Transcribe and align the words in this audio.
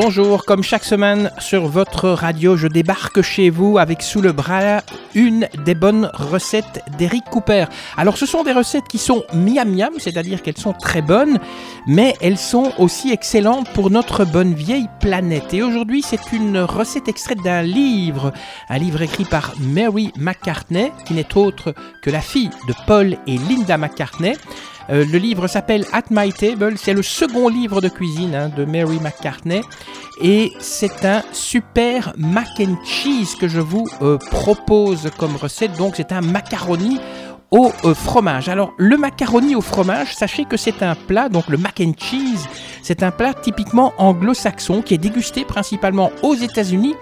Bonjour, 0.00 0.44
comme 0.44 0.62
chaque 0.62 0.84
semaine 0.84 1.32
sur 1.40 1.66
votre 1.66 2.08
radio, 2.10 2.56
je 2.56 2.68
débarque 2.68 3.20
chez 3.20 3.50
vous 3.50 3.78
avec 3.78 4.00
sous 4.00 4.20
le 4.20 4.30
bras 4.30 4.80
une 5.16 5.48
des 5.64 5.74
bonnes 5.74 6.08
recettes 6.14 6.84
d'Eric 6.96 7.24
Cooper. 7.24 7.64
Alors 7.96 8.16
ce 8.16 8.24
sont 8.24 8.44
des 8.44 8.52
recettes 8.52 8.86
qui 8.88 8.98
sont 8.98 9.24
miam 9.34 9.74
miam, 9.74 9.94
c'est-à-dire 9.98 10.40
qu'elles 10.40 10.56
sont 10.56 10.72
très 10.72 11.02
bonnes, 11.02 11.40
mais 11.88 12.14
elles 12.20 12.38
sont 12.38 12.72
aussi 12.78 13.10
excellentes 13.10 13.68
pour 13.72 13.90
notre 13.90 14.24
bonne 14.24 14.54
vieille 14.54 14.88
planète. 15.00 15.52
Et 15.52 15.64
aujourd'hui 15.64 16.02
c'est 16.02 16.30
une 16.30 16.60
recette 16.60 17.08
extraite 17.08 17.42
d'un 17.42 17.62
livre, 17.62 18.32
un 18.68 18.78
livre 18.78 19.02
écrit 19.02 19.24
par 19.24 19.52
Mary 19.58 20.12
McCartney, 20.16 20.92
qui 21.06 21.14
n'est 21.14 21.36
autre 21.36 21.74
que 22.02 22.10
la 22.10 22.20
fille 22.20 22.50
de 22.68 22.74
Paul 22.86 23.16
et 23.26 23.36
Linda 23.36 23.76
McCartney. 23.76 24.36
Euh, 24.90 25.04
le 25.04 25.18
livre 25.18 25.46
s'appelle 25.48 25.84
At 25.92 26.04
My 26.10 26.32
Table, 26.32 26.74
c'est 26.76 26.94
le 26.94 27.02
second 27.02 27.48
livre 27.48 27.80
de 27.80 27.88
cuisine 27.88 28.34
hein, 28.34 28.50
de 28.54 28.64
Mary 28.64 28.98
McCartney 29.00 29.60
et 30.22 30.52
c'est 30.60 31.04
un 31.04 31.22
super 31.32 32.14
mac 32.16 32.48
and 32.58 32.76
cheese 32.84 33.36
que 33.38 33.48
je 33.48 33.60
vous 33.60 33.86
euh, 34.00 34.16
propose 34.30 35.10
comme 35.18 35.36
recette. 35.36 35.76
Donc 35.76 35.94
c'est 35.96 36.12
un 36.12 36.22
macaroni 36.22 37.00
au 37.50 37.70
euh, 37.84 37.94
fromage. 37.94 38.48
Alors 38.48 38.72
le 38.78 38.96
macaroni 38.96 39.54
au 39.54 39.60
fromage, 39.60 40.14
sachez 40.14 40.46
que 40.46 40.56
c'est 40.56 40.82
un 40.82 40.94
plat, 40.94 41.28
donc 41.28 41.48
le 41.48 41.58
mac 41.58 41.80
and 41.80 41.92
cheese, 41.98 42.46
c'est 42.82 43.02
un 43.02 43.10
plat 43.10 43.34
typiquement 43.34 43.92
anglo-saxon 43.98 44.80
qui 44.80 44.94
est 44.94 44.98
dégusté 44.98 45.44
principalement 45.44 46.10
aux 46.22 46.34
États-Unis 46.34 46.94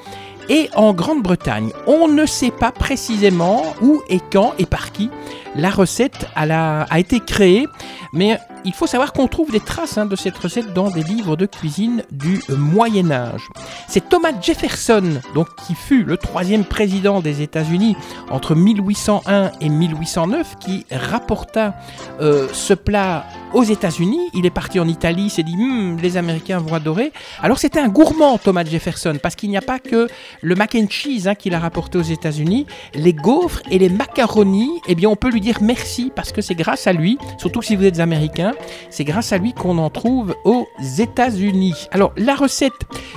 et 0.48 0.70
en 0.74 0.92
Grande-Bretagne. 0.92 1.70
On 1.86 2.08
ne 2.08 2.26
sait 2.26 2.50
pas 2.50 2.72
précisément 2.72 3.62
où 3.80 4.02
et 4.08 4.20
quand 4.32 4.54
et 4.58 4.66
par 4.66 4.92
qui 4.92 5.10
la 5.56 5.70
recette 5.70 6.28
a, 6.34 6.86
été 6.98 7.20
créée, 7.20 7.66
mais 8.12 8.38
il 8.64 8.72
faut 8.72 8.86
savoir 8.86 9.12
qu'on 9.12 9.26
trouve 9.26 9.50
des 9.50 9.60
traces 9.60 9.96
hein, 9.96 10.06
de 10.06 10.16
cette 10.16 10.36
recette 10.36 10.74
dans 10.74 10.90
des 10.90 11.02
livres 11.02 11.36
de 11.36 11.46
cuisine 11.46 12.02
du 12.10 12.40
Moyen 12.48 13.10
Âge. 13.10 13.48
C'est 13.88 14.08
Thomas 14.08 14.32
Jefferson, 14.40 15.20
donc 15.34 15.48
qui 15.66 15.74
fut 15.74 16.04
le 16.04 16.16
troisième 16.16 16.64
président 16.64 17.20
des 17.20 17.42
États-Unis 17.42 17.96
entre 18.30 18.54
1801 18.54 19.52
et 19.60 19.68
1809, 19.68 20.56
qui 20.58 20.84
rapporta 20.90 21.74
euh, 22.20 22.48
ce 22.52 22.74
plat 22.74 23.24
aux 23.54 23.62
États-Unis. 23.62 24.20
Il 24.34 24.44
est 24.44 24.50
parti 24.50 24.80
en 24.80 24.88
Italie, 24.88 25.30
s'est 25.30 25.42
dit 25.42 25.56
hmm, 25.56 25.98
les 26.02 26.16
Américains 26.16 26.58
vont 26.58 26.74
adorer. 26.74 27.12
Alors 27.42 27.58
c'était 27.58 27.80
un 27.80 27.88
gourmand 27.88 28.38
Thomas 28.38 28.64
Jefferson, 28.64 29.16
parce 29.22 29.36
qu'il 29.36 29.48
n'y 29.48 29.56
a 29.56 29.62
pas 29.62 29.78
que 29.78 30.08
le 30.42 30.54
mac 30.54 30.74
and 30.74 30.86
cheese 30.90 31.28
hein, 31.28 31.34
qu'il 31.34 31.54
a 31.54 31.60
rapporté 31.60 31.98
aux 31.98 32.02
États-Unis, 32.02 32.66
les 32.94 33.14
gaufres 33.14 33.62
et 33.70 33.78
les 33.78 33.88
macaronis. 33.88 34.80
Eh 34.88 34.94
bien, 34.94 35.08
on 35.08 35.16
peut 35.16 35.30
lui 35.30 35.40
merci 35.60 36.12
parce 36.14 36.32
que 36.32 36.40
c'est 36.40 36.54
grâce 36.54 36.86
à 36.86 36.92
lui, 36.92 37.18
surtout 37.38 37.62
si 37.62 37.76
vous 37.76 37.84
êtes 37.84 38.00
américain, 38.00 38.52
c'est 38.90 39.04
grâce 39.04 39.32
à 39.32 39.38
lui 39.38 39.52
qu'on 39.52 39.78
en 39.78 39.90
trouve 39.90 40.34
aux 40.44 40.68
États-Unis. 40.98 41.88
Alors 41.90 42.12
la 42.16 42.34
recette, 42.34 42.72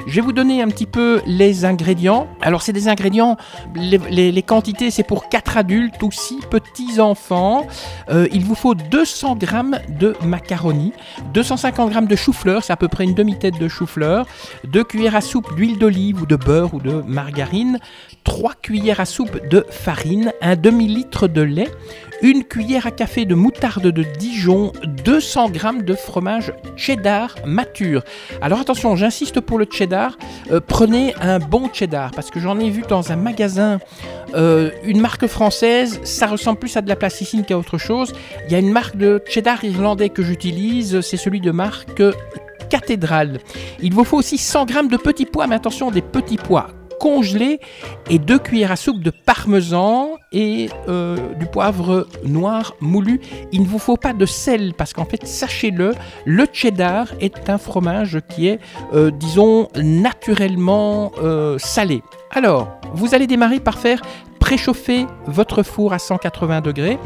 je 0.08 0.16
vais 0.16 0.22
vous 0.22 0.34
donner 0.34 0.62
un 0.62 0.68
petit 0.68 0.86
peu 0.86 1.22
les 1.26 1.66
ingrédients. 1.66 2.28
Alors 2.42 2.62
c'est 2.62 2.74
des 2.74 2.88
ingrédients, 2.88 3.38
les, 3.76 4.44
quantités 4.44 4.92
c'est 4.92 5.04
pour 5.04 5.30
4 5.30 5.58
adultes 5.58 6.02
ou 6.02 6.12
6 6.12 6.40
petits 6.50 7.00
enfants. 7.00 7.66
Euh, 8.10 8.28
il 8.32 8.44
vous 8.44 8.56
faut 8.56 8.76
200 8.76 9.38
g 9.40 9.48
de 9.90 10.16
macaroni, 10.24 10.94
250 11.34 11.94
g 11.94 12.02
de 12.02 12.16
chou-fleur, 12.16 12.64
c'est 12.64 12.74
à 12.74 12.78
peu 12.78 12.88
près 12.88 13.04
une 13.04 13.14
demi-tête 13.14 13.60
de 13.60 13.68
chou-fleur, 13.68 14.26
2 14.66 14.84
cuillères 14.84 15.16
à 15.16 15.22
soupe 15.22 15.56
d'huile 15.56 15.78
d'olive 15.78 16.22
ou 16.22 16.26
de 16.26 16.36
beurre 16.36 16.74
ou 16.74 16.80
de 16.80 17.02
margarine, 17.02 17.80
3 18.24 18.54
cuillères 18.62 19.00
à 19.00 19.06
soupe 19.06 19.48
de 19.48 19.66
farine, 19.70 20.32
un 20.42 20.56
demi-litre 20.56 21.28
de 21.28 21.42
lait, 21.42 21.70
une 22.22 22.44
cuillère 22.44 22.88
à 22.88 22.92
café 22.92 23.26
de 23.26 23.36
moutarde 23.36 23.88
de 23.88 24.04
Dijon, 24.04 24.72
200 25.06 25.54
g 25.54 25.60
de 25.84 25.94
fromage 25.94 26.54
cheddar 26.76 27.36
mature. 27.46 28.04
Alors 28.42 28.60
attention, 28.60 28.96
j'insiste 28.96 29.40
pour 29.40 29.58
le 29.58 29.68
cheddar, 29.70 30.18
euh, 30.52 30.60
prenez 30.66 31.14
un 31.22 31.40
bon 31.40 31.70
cheddar 31.72 32.12
parce 32.12 32.30
que 32.30 32.40
j'en 32.40 32.60
ai 32.60 32.70
vu 32.70 32.84
dans 32.88 33.12
un 33.12 33.16
magasin 33.16 33.80
euh, 34.36 34.72
une 34.84 35.02
marque 35.02 35.28
française, 35.28 36.00
ça 36.04 36.28
ressemble 36.28 36.60
plus 36.60 36.76
à 36.78 36.82
de 36.82 36.90
la 36.90 36.96
plasticine 36.96 37.44
qu'à 37.46 37.58
autre 37.58 37.78
chose. 37.78 38.14
Il 38.46 38.52
y 38.52 38.56
a 38.56 38.60
une 38.60 38.72
marque 38.72 38.96
de 38.96 39.22
cheddar 39.28 39.64
irlandais 39.64 40.10
que 40.10 40.22
j'utilise, 40.22 41.02
c'est 41.02 41.18
celui 41.18 41.42
de 41.42 41.52
marque 41.52 42.02
Cathédrale. 42.70 43.40
Il 43.82 43.94
vous 43.94 44.04
faut 44.04 44.18
aussi 44.18 44.38
100 44.38 44.68
g 44.68 44.76
de 44.90 44.98
petits 44.98 45.26
pois, 45.26 45.48
mais 45.48 45.56
attention, 45.56 45.92
des 45.92 46.02
petits 46.02 46.38
pois 46.38 46.70
congelé 47.00 47.60
et 48.10 48.20
2 48.20 48.40
cuillères 48.40 48.72
à 48.72 48.76
soupe 48.76 49.02
de 49.02 49.10
parmesan 49.12 50.18
et 50.32 50.70
euh, 50.88 51.18
du 51.36 51.46
poivre 51.46 52.08
noir 52.24 52.76
moulu. 52.82 53.20
Il 53.52 53.62
ne 53.62 53.68
vous 53.68 53.80
faut 53.80 53.98
pas 53.98 54.14
de 54.14 54.26
sel 54.26 54.74
parce 54.78 54.94
qu'en 54.94 55.06
fait, 55.06 55.26
sachez-le, 55.26 55.94
le 56.26 56.46
cheddar 56.52 57.08
est 57.20 57.50
un 57.50 57.58
fromage 57.58 58.20
qui 58.30 58.48
est, 58.48 58.60
euh, 58.94 59.12
disons, 59.12 59.70
naturellement 59.76 61.12
euh, 61.22 61.58
salé. 61.58 62.02
Alors, 62.32 62.80
vous 62.94 63.16
allez 63.16 63.28
démarrer 63.28 63.60
par 63.60 63.80
faire 63.80 64.02
préchauffer 64.50 65.06
votre 65.28 65.62
four 65.62 65.94
à 65.94 66.00
180 66.00 66.62
degrés. 66.62 66.98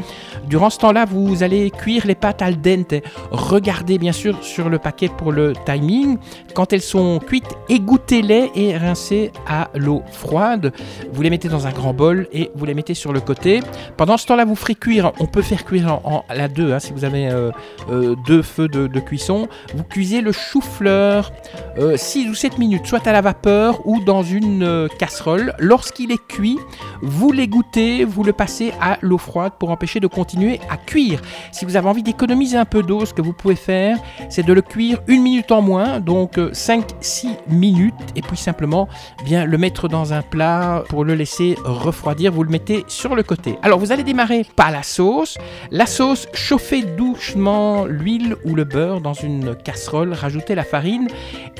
Durant 0.46 0.70
ce 0.70 0.78
temps-là, 0.78 1.04
vous 1.04 1.42
allez 1.42 1.70
cuire 1.70 2.06
les 2.06 2.14
pâtes 2.14 2.40
al 2.40 2.58
dente. 2.58 2.94
Regardez 3.30 3.98
bien 3.98 4.12
sûr 4.12 4.42
sur 4.42 4.70
le 4.70 4.78
paquet 4.78 5.10
pour 5.14 5.30
le 5.30 5.52
timing. 5.66 6.16
Quand 6.54 6.72
elles 6.72 6.80
sont 6.80 7.18
cuites, 7.18 7.54
égouttez-les 7.68 8.50
et 8.54 8.76
rincez 8.78 9.30
à 9.46 9.68
l'eau 9.74 10.02
froide. 10.10 10.72
Vous 11.12 11.20
les 11.20 11.28
mettez 11.28 11.48
dans 11.48 11.66
un 11.66 11.72
grand 11.72 11.92
bol 11.92 12.28
et 12.32 12.50
vous 12.54 12.64
les 12.64 12.72
mettez 12.72 12.94
sur 12.94 13.12
le 13.12 13.20
côté. 13.20 13.60
Pendant 13.98 14.16
ce 14.16 14.26
temps-là, 14.26 14.46
vous 14.46 14.56
ferez 14.56 14.74
cuire. 14.74 15.12
On 15.20 15.26
peut 15.26 15.42
faire 15.42 15.66
cuire 15.66 16.00
en, 16.04 16.24
la 16.34 16.48
deux 16.48 16.72
hein, 16.72 16.78
si 16.78 16.94
vous 16.94 17.04
avez 17.04 17.28
euh, 17.28 17.50
euh, 17.90 18.14
deux 18.26 18.40
feux 18.40 18.68
de, 18.68 19.00
cuisson. 19.00 19.48
Vous 19.74 19.84
cuisez 19.84 20.22
le 20.22 20.32
chou-fleur 20.32 21.30
6 21.76 22.26
euh, 22.26 22.30
ou 22.30 22.34
7 22.34 22.58
minutes, 22.58 22.86
soit 22.86 23.06
à 23.06 23.12
la 23.12 23.20
vapeur 23.20 23.86
ou 23.86 24.00
dans 24.00 24.22
une 24.22 24.88
casserole. 24.98 25.13
Lorsqu'il 25.58 26.12
est 26.12 26.26
cuit, 26.26 26.58
vous 27.02 27.32
l'égouttez, 27.32 28.04
vous 28.04 28.24
le 28.24 28.32
passez 28.32 28.72
à 28.80 28.98
l'eau 29.00 29.18
froide 29.18 29.52
pour 29.58 29.70
empêcher 29.70 30.00
de 30.00 30.06
continuer 30.06 30.60
à 30.70 30.76
cuire. 30.76 31.20
Si 31.52 31.64
vous 31.64 31.76
avez 31.76 31.88
envie 31.88 32.02
d'économiser 32.02 32.56
un 32.56 32.64
peu 32.64 32.82
d'eau, 32.82 33.04
ce 33.04 33.14
que 33.14 33.22
vous 33.22 33.32
pouvez 33.32 33.56
faire, 33.56 33.98
c'est 34.28 34.44
de 34.44 34.52
le 34.52 34.62
cuire 34.62 35.00
une 35.06 35.22
minute 35.22 35.52
en 35.52 35.62
moins, 35.62 36.00
donc 36.00 36.36
5-6 36.36 37.26
euh, 37.26 37.28
minutes, 37.48 37.94
et 38.16 38.22
puis 38.22 38.36
simplement 38.36 38.88
bien 39.24 39.44
le 39.44 39.58
mettre 39.58 39.88
dans 39.88 40.12
un 40.12 40.22
plat 40.22 40.84
pour 40.88 41.04
le 41.04 41.14
laisser 41.14 41.56
refroidir. 41.64 42.32
Vous 42.32 42.42
le 42.42 42.50
mettez 42.50 42.84
sur 42.88 43.14
le 43.14 43.22
côté. 43.22 43.58
Alors 43.62 43.78
vous 43.78 43.92
allez 43.92 44.04
démarrer 44.04 44.46
par 44.56 44.70
la 44.70 44.82
sauce. 44.82 45.38
La 45.70 45.86
sauce, 45.86 46.28
chauffez 46.32 46.82
doucement 46.82 47.84
l'huile 47.84 48.36
ou 48.44 48.54
le 48.54 48.64
beurre 48.64 49.00
dans 49.00 49.14
une 49.14 49.54
casserole, 49.54 50.12
rajoutez 50.12 50.54
la 50.54 50.64
farine 50.64 51.08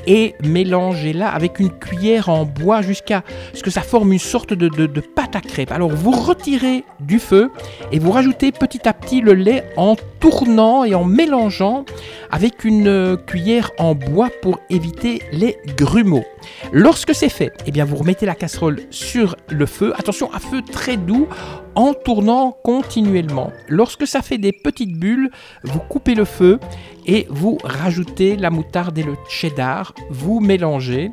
et 0.06 0.34
mélangez-la 0.42 1.28
avec 1.28 1.60
une 1.60 1.70
cuillère 1.70 2.28
en 2.28 2.44
bois 2.44 2.82
jusqu'à 2.82 3.22
que 3.62 3.70
ça 3.70 3.82
forme 3.82 4.12
une 4.12 4.18
sorte 4.18 4.52
de, 4.52 5.00
pâte 5.00 5.36
à 5.36 5.40
crème. 5.40 5.68
Alors 5.70 5.90
vous 5.90 6.10
retirez 6.10 6.84
du 7.00 7.18
feu 7.18 7.50
et 7.92 7.98
vous 7.98 8.10
rajoutez 8.10 8.52
petit 8.52 8.86
à 8.88 8.92
petit 8.92 9.20
le 9.20 9.34
lait 9.34 9.64
en 9.76 9.96
tournant 10.20 10.84
et 10.84 10.94
en 10.94 11.04
mélangeant 11.04 11.84
avec 12.30 12.64
une 12.64 12.88
euh, 12.88 13.16
cuillère 13.16 13.70
en 13.78 13.94
bois 13.94 14.30
pour 14.42 14.58
éviter 14.70 15.22
les 15.32 15.56
grumeaux. 15.76 16.24
Lorsque 16.72 17.14
c'est 17.14 17.28
fait, 17.28 17.52
eh 17.66 17.70
bien 17.70 17.84
vous 17.84 17.96
remettez 17.96 18.26
la 18.26 18.34
casserole 18.34 18.80
sur 18.90 19.36
le 19.48 19.66
feu. 19.66 19.92
Attention 19.96 20.32
à 20.32 20.40
feu 20.40 20.62
très 20.62 20.96
doux 20.96 21.28
en 21.74 21.94
tournant 21.94 22.56
continuellement. 22.62 23.52
Lorsque 23.68 24.06
ça 24.06 24.22
fait 24.22 24.38
des 24.38 24.52
petites 24.52 24.98
bulles, 24.98 25.30
vous 25.64 25.80
coupez 25.80 26.14
le 26.14 26.24
feu 26.24 26.58
et 27.06 27.26
vous 27.30 27.58
rajoutez 27.62 28.36
la 28.36 28.50
moutarde 28.50 28.96
et 28.98 29.02
le 29.02 29.14
cheddar. 29.28 29.94
Vous 30.10 30.40
mélangez. 30.40 31.10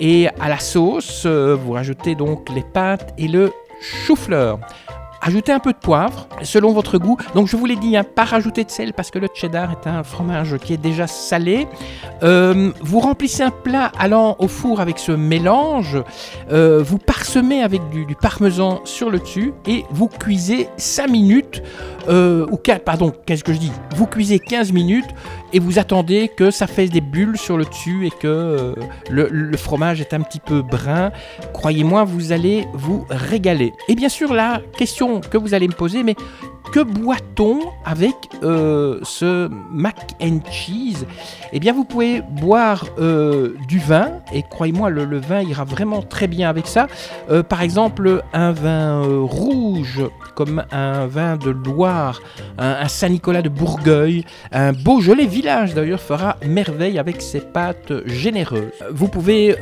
Et 0.00 0.28
à 0.40 0.48
la 0.48 0.58
sauce, 0.58 1.24
euh, 1.26 1.54
vous 1.54 1.72
rajoutez 1.72 2.14
donc 2.14 2.48
les 2.54 2.62
pâtes 2.62 3.12
et 3.18 3.28
le 3.28 3.52
chou-fleur. 3.82 4.58
Ajoutez 5.22 5.52
un 5.52 5.58
peu 5.58 5.74
de 5.74 5.78
poivre 5.78 6.26
selon 6.42 6.72
votre 6.72 6.96
goût. 6.96 7.18
Donc 7.34 7.46
je 7.46 7.54
vous 7.54 7.66
l'ai 7.66 7.76
dit, 7.76 7.94
hein, 7.94 8.04
pas 8.04 8.24
rajouter 8.24 8.64
de 8.64 8.70
sel 8.70 8.94
parce 8.94 9.10
que 9.10 9.18
le 9.18 9.28
cheddar 9.34 9.70
est 9.72 9.86
un 9.86 10.02
fromage 10.02 10.56
qui 10.56 10.72
est 10.72 10.78
déjà 10.78 11.06
salé. 11.06 11.66
Euh, 12.22 12.72
vous 12.80 13.00
remplissez 13.00 13.42
un 13.42 13.50
plat 13.50 13.92
allant 13.98 14.36
au 14.38 14.48
four 14.48 14.80
avec 14.80 14.98
ce 14.98 15.12
mélange. 15.12 16.02
Euh, 16.50 16.82
vous 16.82 16.96
parsemez 16.96 17.62
avec 17.62 17.86
du, 17.90 18.06
parmesan 18.14 18.80
sur 18.84 19.10
le 19.10 19.18
dessus 19.18 19.52
et 19.66 19.84
vous 19.90 20.08
cuisez 20.08 20.68
5 20.78 21.08
minutes. 21.08 21.62
Ou 22.08 22.56
4, 22.56 22.82
pardon, 22.82 23.12
qu'est-ce 23.26 23.44
que 23.44 23.52
je 23.52 23.58
dis? 23.58 23.72
Vous 23.94 24.06
cuisez 24.06 24.40
15 24.40 24.72
minutes 24.72 25.06
et 25.52 25.58
vous 25.58 25.78
attendez 25.78 26.28
que 26.28 26.50
ça 26.50 26.66
fasse 26.66 26.90
des 26.90 27.00
bulles 27.00 27.38
sur 27.38 27.56
le 27.56 27.64
dessus 27.64 28.06
et 28.06 28.10
que 28.10 28.74
le, 29.10 29.28
le, 29.30 29.56
fromage 29.56 30.00
est 30.00 30.14
un 30.14 30.20
petit 30.20 30.40
peu 30.40 30.62
brun. 30.62 31.10
Croyez-moi, 31.52 32.04
vous 32.04 32.32
allez 32.32 32.66
vous 32.72 33.06
régaler. 33.10 33.72
Et 33.88 33.94
bien 33.94 34.08
sûr, 34.08 34.32
la 34.32 34.60
question 34.76 35.20
que 35.20 35.38
vous 35.38 35.54
allez 35.54 35.68
me 35.68 35.74
poser, 35.74 36.02
mais 36.02 36.14
que 36.72 36.80
boit-on 36.80 37.60
avec 37.84 38.14
euh, 38.42 39.00
ce 39.02 39.48
mac 39.70 40.14
and 40.22 40.40
cheese? 40.50 41.06
Eh 41.52 41.60
bien, 41.60 41.72
vous 41.72 41.84
pouvez 41.84 42.20
boire 42.22 42.86
euh, 42.98 43.54
du 43.68 43.78
vin, 43.78 44.12
et 44.32 44.42
croyez-moi, 44.42 44.90
le, 44.90 45.18
vin 45.18 45.42
ira 45.42 45.64
vraiment 45.64 46.02
très 46.02 46.28
bien 46.28 46.48
avec 46.48 46.66
ça. 46.66 46.86
Euh, 47.30 47.42
par 47.42 47.62
exemple, 47.62 48.22
un 48.32 48.52
vin 48.52 49.02
rouge, 49.02 50.02
comme 50.36 50.64
un 50.70 51.06
vin 51.06 51.36
de 51.36 51.50
Loire, 51.50 52.20
un, 52.58 52.88
Saint-Nicolas 52.88 53.42
de 53.42 53.48
Bourgueil, 53.48 54.24
un 54.52 54.72
Beaujolais 54.72 55.26
village 55.26 55.74
d'ailleurs 55.74 56.00
fera 56.00 56.36
merveille 56.46 56.98
avec 56.98 57.20
ses 57.20 57.40
pâtes 57.40 57.92
généreuses. 58.06 58.70
Vous 58.92 59.08
pouvez, 59.08 59.56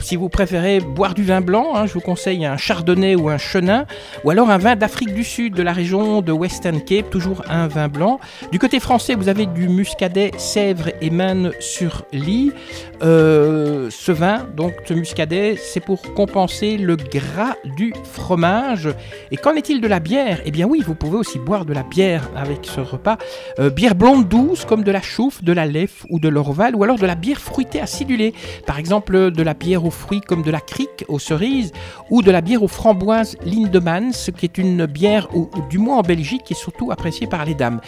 si 0.00 0.16
vous 0.16 0.28
préférez, 0.28 0.80
boire 0.80 1.14
du 1.14 1.24
vin 1.24 1.40
blanc. 1.40 1.74
Hein, 1.74 1.86
je 1.86 1.92
vous 1.92 2.00
conseille 2.00 2.44
un 2.44 2.56
chardonnay 2.56 3.14
ou 3.14 3.28
un 3.28 3.38
chenin, 3.38 3.86
ou 4.24 4.30
alors 4.30 4.50
un 4.50 4.58
vin 4.58 4.76
d'Afrique 4.76 5.14
du 5.14 5.24
Sud, 5.24 5.54
de 5.54 5.62
la 5.62 5.72
région 5.72 6.22
de 6.22 6.32
Western 6.36 6.80
Cape, 6.80 7.10
toujours 7.10 7.42
un 7.48 7.66
vin 7.66 7.88
blanc. 7.88 8.20
Du 8.52 8.58
côté 8.58 8.80
français, 8.80 9.14
vous 9.14 9.28
avez 9.28 9.46
du 9.46 9.68
muscadet, 9.68 10.30
sèvres 10.36 10.90
et 11.00 11.10
manne 11.10 11.52
sur 11.60 12.04
lit. 12.12 12.52
Euh, 13.02 13.88
ce 13.90 14.12
vin, 14.12 14.46
donc 14.56 14.72
ce 14.86 14.94
muscadet, 14.94 15.56
c'est 15.56 15.80
pour 15.80 16.14
compenser 16.14 16.76
le 16.76 16.96
gras 16.96 17.54
du 17.76 17.92
fromage. 18.04 18.88
Et 19.30 19.36
qu'en 19.36 19.54
est-il 19.54 19.80
de 19.80 19.88
la 19.88 20.00
bière? 20.00 20.40
Eh 20.44 20.50
bien 20.50 20.66
oui, 20.66 20.82
vous 20.86 20.94
pouvez 20.94 21.16
aussi 21.16 21.38
boire 21.38 21.64
de 21.64 21.72
la 21.72 21.82
bière 21.82 22.28
avec 22.36 22.60
ce 22.62 22.80
repas. 22.80 23.18
Euh, 23.58 23.70
bière 23.70 23.94
blonde 23.94 24.28
douce 24.28 24.64
comme 24.64 24.84
de 24.84 24.92
la 24.92 25.02
chouffe, 25.02 25.42
de 25.42 25.52
la 25.52 25.66
lèvre 25.66 26.06
ou 26.10 26.18
de 26.20 26.28
l'orval, 26.28 26.74
ou 26.74 26.84
alors 26.84 26.98
de 26.98 27.06
la 27.06 27.14
bière 27.14 27.40
fruitée 27.40 27.80
acidulée. 27.80 28.34
Par 28.66 28.78
exemple, 28.78 29.30
de 29.30 29.42
la 29.42 29.54
bière 29.54 29.84
aux 29.84 29.90
fruits 29.90 30.20
comme 30.20 30.42
de 30.42 30.50
la 30.50 30.60
crique 30.60 31.04
aux 31.08 31.18
cerises, 31.18 31.72
ou 32.10 32.22
de 32.22 32.30
la 32.30 32.40
bière 32.40 32.62
aux 32.62 32.68
framboises 32.68 33.36
Lindemann, 33.44 34.12
ce 34.12 34.30
qui 34.30 34.46
est 34.46 34.58
une 34.58 34.86
bière, 34.86 35.28
ou 35.34 35.48
du 35.70 35.78
moins 35.78 35.98
en 35.98 36.02
Belgique, 36.02 36.25
qui 36.26 36.52
est 36.52 36.56
surtout 36.56 36.90
appréciée 36.90 37.26
par 37.26 37.44
les 37.44 37.54
dames. 37.54 37.80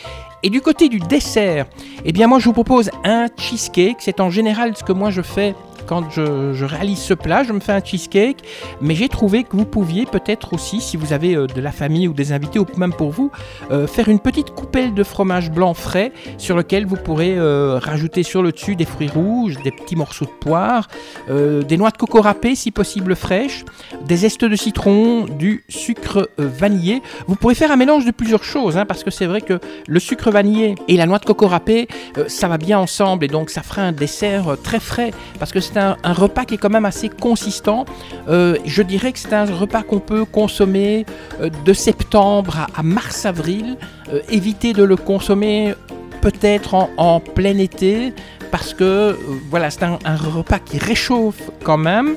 Et 0.43 0.51
du 0.51 0.61
côté 0.61 0.89
du 0.89 0.99
dessert, 0.99 1.67
eh 2.05 2.13
bien 2.13 2.27
moi 2.27 2.39
je 2.39 2.45
vous 2.45 2.53
propose 2.53 2.91
un 3.05 3.27
cheesecake. 3.37 3.99
C'est 4.01 4.21
en 4.21 4.31
général 4.31 4.77
ce 4.77 4.85
que 4.85 4.93
moi 4.93 5.11
je 5.11 5.23
fais 5.23 5.55
quand 5.89 6.11
je, 6.11 6.65
réalise 6.65 6.99
ce 6.99 7.15
plat, 7.15 7.43
je 7.43 7.53
me 7.53 7.61
fais 7.61 7.73
un 7.73 7.83
cheesecake, 7.83 8.45
mais 8.83 8.95
j'ai 8.95 9.09
trouvé 9.09 9.45
que 9.45 9.57
vous 9.57 9.65
pouviez 9.65 10.05
peut-être 10.05 10.53
aussi, 10.53 10.83
si 10.83 10.99
vous 10.99 11.15
avez 11.15 11.35
euh, 11.35 11.47
de 11.47 11.61
la 11.63 11.73
famille 11.73 12.07
ou 12.07 12.13
des 12.13 12.33
invités, 12.33 12.59
ou 12.59 12.67
même 12.77 12.93
pour 12.93 13.11
vous, 13.11 13.33
euh, 13.71 13.87
faire 13.87 14.09
une 14.09 14.21
petite 14.21 14.51
coupelle 14.51 14.93
de 14.93 15.03
fromage 15.03 15.51
blanc 15.51 15.73
frais 15.73 16.13
sur 16.37 16.57
lequel 16.57 16.85
vous 16.85 16.97
pourrez 16.97 17.39
euh, 17.39 17.79
rajouter 17.79 18.23
sur 18.23 18.43
le 18.43 18.53
dessus 18.53 18.77
des 18.77 18.85
fruits 18.85 19.09
rouges, 19.09 19.57
des 19.65 19.71
petits 19.71 19.97
morceaux 19.97 20.27
de 20.27 20.31
poire, 20.31 20.89
des 21.29 21.77
noix 21.77 21.91
de 21.91 21.97
coco 21.97 22.21
râpées 22.21 22.55
si 22.55 22.71
possible 22.71 23.15
fraîches, 23.15 23.65
des 24.05 24.17
zestes 24.17 24.45
de 24.45 24.57
citron, 24.57 25.25
du 25.25 25.65
sucre 25.69 26.29
vanillé. 26.37 27.03
Vous 27.27 27.37
pourrez 27.37 27.55
faire 27.55 27.71
un 27.71 27.77
mélange 27.77 28.05
de 28.05 28.11
plusieurs 28.11 28.45
choses, 28.45 28.77
hein, 28.77 28.85
parce 28.85 29.05
que 29.05 29.11
c'est 29.11 29.27
vrai 29.27 29.41
que 29.41 29.61
le 29.87 30.01
sucre 30.01 30.31
vanillé 30.31 30.75
et 30.89 30.97
la 30.97 31.07
noix 31.07 31.19
de 31.19 31.25
coco 31.25 31.47
râpée, 31.47 31.89
ça 32.27 32.49
va 32.49 32.59
bien 32.59 32.79
ensemble 32.79 33.25
et 33.25 33.29
donc 33.29 33.51
ça 33.51 33.63
fera 33.63 33.83
un 33.83 33.93
dessert 33.93 34.57
très 34.63 34.81
frais, 34.81 35.13
parce 35.39 35.53
que 35.53 35.61
c'est 35.61 35.78
un, 35.79 36.13
repas 36.13 36.45
qui 36.45 36.55
est 36.55 36.59
quand 36.59 36.71
même 36.71 36.85
assez 36.85 37.09
consistant. 37.09 37.85
Euh, 38.29 38.57
je 38.65 38.83
dirais 38.83 39.13
que 39.13 39.19
c'est 39.19 39.33
un 39.33 39.45
repas 39.45 39.83
qu'on 39.83 40.01
peut 40.01 40.25
consommer 40.25 41.07
euh, 41.41 41.51
de 41.65 41.73
septembre 41.73 42.67
à, 42.75 42.83
mars-avril. 42.83 43.77
Euh, 44.13 44.21
éviter 44.31 44.73
de 44.73 44.83
le 44.83 44.97
consommer 44.97 45.75
peut-être 46.21 46.75
en, 46.97 47.21
plein 47.21 47.59
été 47.59 48.13
parce 48.51 48.73
que 48.73 49.17
voilà, 49.51 49.71
c'est 49.71 49.83
un, 49.83 49.99
repas 50.17 50.59
qui 50.59 50.79
réchauffe 50.79 51.51
quand 51.63 51.77
même. 51.77 52.17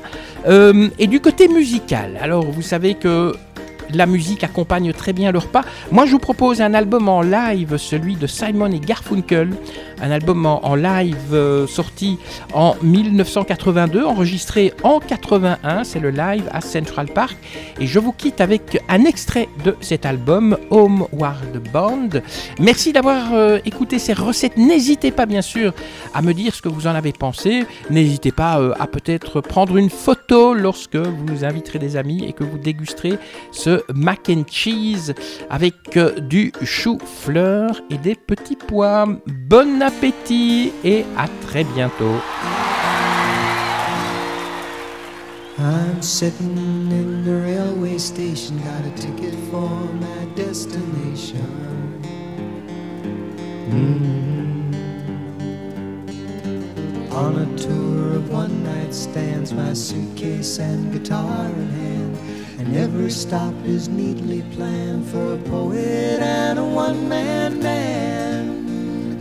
et 0.97 1.07
du 1.07 1.19
côté 1.19 1.47
musical, 1.49 2.17
alors 2.21 2.45
vous 2.45 2.61
savez 2.61 2.95
que 2.95 3.35
la 3.93 4.05
musique 4.05 4.43
accompagne 4.43 4.93
très 4.93 5.13
bien 5.13 5.31
le 5.31 5.39
repas. 5.39 5.63
Moi, 5.91 6.05
je 6.05 6.11
vous 6.11 6.19
propose 6.19 6.61
un 6.61 6.73
album 6.73 7.09
en 7.09 7.21
live, 7.21 7.77
celui 7.77 8.15
de 8.15 8.27
Simon 8.27 8.71
et 8.71 8.79
Garfunkel, 8.79 9.51
un 10.01 10.11
album 10.11 10.45
en, 10.45 10.75
live 10.75 11.15
euh, 11.33 11.67
sorti 11.67 12.17
en 12.53 12.75
1982, 12.81 14.03
enregistré 14.03 14.73
en 14.83 14.99
81, 14.99 15.83
c'est 15.83 15.99
le 15.99 16.09
live 16.09 16.49
à 16.51 16.61
Central 16.61 17.07
Park. 17.07 17.37
Et 17.79 17.87
je 17.87 17.99
vous 17.99 18.11
quitte 18.11 18.41
avec 18.41 18.81
un 18.89 19.05
extrait 19.05 19.47
de 19.63 19.75
cet 19.79 20.05
album, 20.05 20.57
Homeward 20.69 21.61
Band. 21.71 22.09
Merci 22.59 22.93
d'avoir 22.93 23.33
euh, 23.33 23.59
écouté 23.65 23.99
ces 23.99 24.13
recettes. 24.13 24.57
N'hésitez 24.57 25.11
pas, 25.11 25.25
bien 25.25 25.41
sûr, 25.41 25.73
à 26.13 26.21
me 26.21 26.33
dire 26.33 26.55
ce 26.55 26.61
que 26.61 26.69
vous 26.69 26.87
en 26.87 26.95
avez 26.95 27.13
pensé. 27.13 27.65
N'hésitez 27.89 28.31
pas 28.31 28.59
euh, 28.59 28.73
à 28.79 28.87
peut-être 28.87 29.41
prendre 29.41 29.77
une 29.77 29.89
photo 29.89 30.53
lorsque 30.53 30.95
vous 30.95 31.45
inviterez 31.45 31.79
des 31.79 31.95
amis 31.95 32.25
et 32.25 32.33
que 32.33 32.43
vous 32.43 32.57
dégusterez 32.57 33.17
ce 33.51 33.80
mac 33.93 34.29
and 34.29 34.43
cheese 34.49 35.13
avec 35.49 35.97
du 36.27 36.51
chou-fleur 36.63 37.81
et 37.89 37.97
des 37.97 38.15
petits 38.15 38.55
pois. 38.55 39.05
Bonne 39.47 39.81
appétit 39.81 40.71
et 40.83 41.05
à 41.17 41.27
très 41.47 41.63
bientôt. 41.63 42.15
I'm 45.59 46.01
sitting 46.01 46.91
in 46.91 47.23
the 47.23 47.35
railway 47.35 47.99
station, 47.99 48.57
got 48.63 48.83
a 48.83 48.89
ticket 48.95 49.35
for 49.51 49.69
my 49.99 50.25
destination. 50.35 52.01
Mm. 53.69 54.21
On 57.11 57.37
a 57.37 57.57
tour 57.57 58.15
of 58.15 58.31
one 58.31 58.63
night 58.63 58.93
stands, 58.93 59.53
my 59.53 59.73
suitcase 59.73 60.57
and 60.57 60.91
guitar 60.91 61.45
in 61.45 61.69
hand. 61.69 62.17
And 62.61 62.77
every 62.77 63.09
stop 63.09 63.55
is 63.65 63.89
neatly 63.89 64.43
planned 64.53 65.07
for 65.07 65.33
a 65.33 65.37
poet 65.49 66.19
and 66.21 66.59
a 66.59 66.63
one 66.63 67.09
man 67.09 67.59
band. 67.59 69.19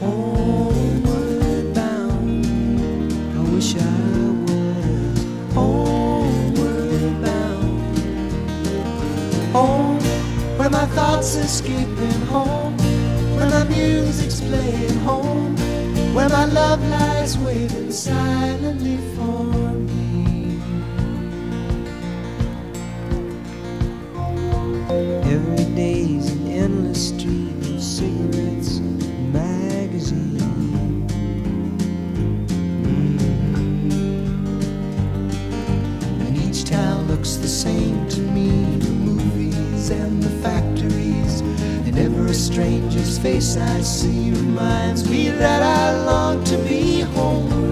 Homeward 0.00 1.74
bound, 1.74 2.46
I 3.36 3.40
wish 3.52 3.76
I 3.76 3.80
was 4.48 5.52
homeward 5.52 7.22
bound. 7.22 7.98
Home, 9.52 10.00
where 10.56 10.70
my 10.70 10.86
thoughts 10.96 11.36
are 11.36 11.40
escaping 11.40 12.22
home, 12.32 12.74
where 13.36 13.50
my 13.50 13.64
music's 13.64 14.40
playing 14.40 14.98
home, 15.00 15.54
where 16.14 16.30
my 16.30 16.46
love 16.46 16.82
lies 16.88 17.36
waiting 17.36 17.92
silently 17.92 18.96
for 19.14 19.44
me. 19.44 20.17
Every 24.98 25.64
day's 25.76 26.28
an 26.32 26.48
endless 26.48 27.10
stream 27.10 27.56
of 27.60 27.80
cigarettes 27.80 28.78
and 28.78 29.32
magazines. 29.32 31.12
And 36.20 36.36
each 36.36 36.64
town 36.64 37.06
looks 37.06 37.36
the 37.36 37.46
same 37.46 38.08
to 38.08 38.20
me 38.20 38.50
the 38.78 38.90
movies 38.90 39.90
and 39.90 40.20
the 40.20 40.30
factories. 40.42 41.42
And 41.86 41.96
every 41.96 42.34
stranger's 42.34 43.18
face 43.20 43.56
I 43.56 43.80
see 43.82 44.32
reminds 44.32 45.08
me 45.08 45.28
that 45.28 45.62
I 45.62 46.04
long 46.06 46.42
to 46.42 46.58
be 46.64 47.02
homeward 47.02 47.67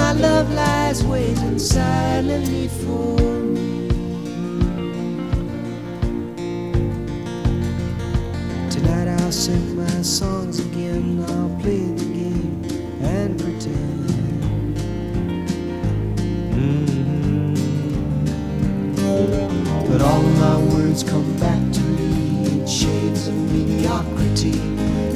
my 0.00 0.12
love 0.12 0.50
lies 0.54 1.04
waiting 1.04 1.58
silently 1.58 2.68
for 2.68 3.20
me. 3.54 3.88
Tonight 8.70 9.08
I'll 9.08 9.30
sing 9.30 9.76
my 9.76 10.02
songs 10.02 10.58
again, 10.58 11.22
I'll 11.28 11.54
play 11.60 11.84
the 12.00 12.06
game 12.18 12.64
and 13.02 13.38
pretend. 13.38 14.08
Mm-hmm. 16.56 17.54
But 19.88 20.00
all 20.00 20.22
my 20.46 20.56
words 20.72 21.02
come 21.02 21.30
back 21.38 21.62
to 21.78 21.82
me 21.98 22.46
in 22.50 22.66
shades 22.66 23.28
of 23.28 23.34
mediocrity, 23.52 24.58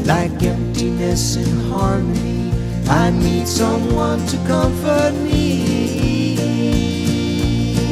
like 0.05 0.43
emptiness 0.43 1.37
and 1.37 1.73
harmony 1.73 2.44
I 2.89 3.11
need 3.11 3.47
someone 3.49 4.25
to 4.27 4.37
comfort 4.47 5.13
me. 5.15 6.37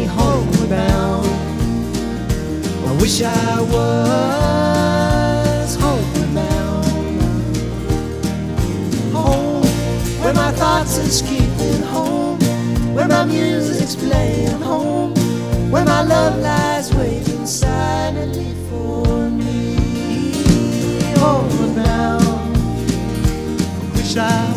Homeward 0.07 0.69
bound, 0.69 1.27
I 2.87 2.93
wish 3.01 3.23
I 3.23 3.61
was 3.61 3.77
homeward 5.77 6.35
bound. 6.35 7.23
Home, 9.13 9.65
where 10.21 10.35
my 10.35 10.53
thoughts 10.53 10.99
are 10.99 11.03
escaping 11.03 11.83
home, 11.83 12.39
where 12.95 13.09
my 13.09 13.25
music's 13.25 13.97
playing 13.97 14.61
home, 14.61 15.15
where 15.71 15.85
my 15.85 16.03
love 16.03 16.39
lies 16.41 16.93
waiting 16.95 17.47
silently 17.47 18.55
for 18.69 19.31
me. 19.31 19.77
Homeward 21.17 21.75
bound, 21.77 22.57
I 23.75 23.77
wish 23.97 24.17
I 24.17 24.52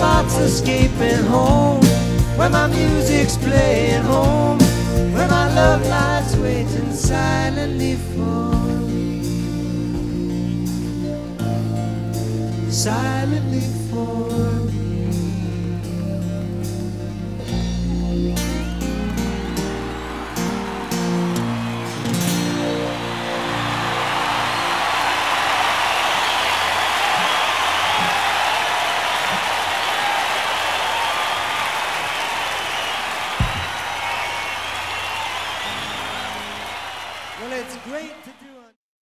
thoughts 0.00 0.38
escaping 0.38 1.24
home, 1.26 1.84
where 2.38 2.48
my 2.48 2.66
music's 2.68 3.36
playing 3.36 4.02
home, 4.02 4.58
where 5.12 5.28
my 5.28 5.46
love 5.54 5.86
lies 5.88 6.34
waiting 6.38 6.90
silently 6.90 7.96
for 7.96 8.54
me. 8.88 9.20
Silently 12.70 13.79